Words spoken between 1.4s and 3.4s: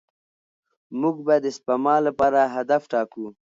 د سپما لپاره هدف ټاکو.